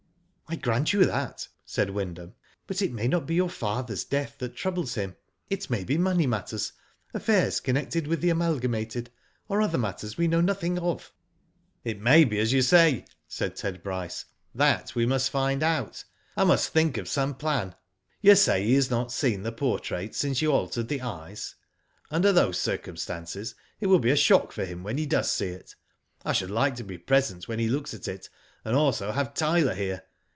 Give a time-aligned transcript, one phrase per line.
[0.51, 4.35] *' I grant you that," said Wyndham;*' but it may not be your father's death
[4.39, 5.15] that troubles him,
[5.49, 6.73] it may be money matters,
[7.13, 9.11] affairs connected with the Amalgamated,
[9.47, 11.13] or other matters we know nothing of.*'
[11.85, 14.25] It may be as you say," said Ted Bryce.
[14.39, 16.03] *' That we must find out.
[16.35, 17.73] I must think of some plan.
[18.19, 21.55] You say he has not seen the portrait since you altered the eyes.
[22.09, 22.95] Under those circu r.
[22.97, 25.75] stances it will be a shock for him when he does see it.
[26.25, 28.27] I should like to be present when he looks at it,
[28.65, 30.03] and also have Tyler here.